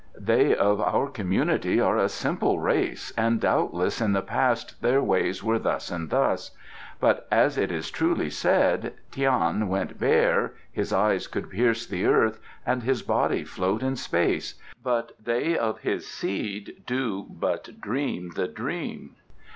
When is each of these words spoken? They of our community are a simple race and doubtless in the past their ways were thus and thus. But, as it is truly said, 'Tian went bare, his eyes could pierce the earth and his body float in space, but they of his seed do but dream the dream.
They 0.17 0.55
of 0.55 0.81
our 0.81 1.07
community 1.11 1.79
are 1.79 1.99
a 1.99 2.09
simple 2.09 2.57
race 2.57 3.13
and 3.15 3.39
doubtless 3.39 4.01
in 4.01 4.13
the 4.13 4.23
past 4.23 4.81
their 4.81 4.99
ways 4.99 5.43
were 5.43 5.59
thus 5.59 5.91
and 5.91 6.09
thus. 6.09 6.49
But, 6.99 7.27
as 7.31 7.55
it 7.55 7.71
is 7.71 7.91
truly 7.91 8.31
said, 8.31 8.95
'Tian 9.11 9.67
went 9.67 9.99
bare, 9.99 10.55
his 10.71 10.91
eyes 10.91 11.27
could 11.27 11.51
pierce 11.51 11.85
the 11.85 12.07
earth 12.07 12.39
and 12.65 12.81
his 12.81 13.03
body 13.03 13.43
float 13.43 13.83
in 13.83 13.95
space, 13.95 14.55
but 14.81 15.11
they 15.23 15.55
of 15.55 15.81
his 15.81 16.07
seed 16.07 16.81
do 16.87 17.27
but 17.29 17.79
dream 17.79 18.31
the 18.35 18.47
dream. 18.47 19.17